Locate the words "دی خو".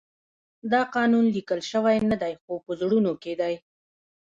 2.23-2.53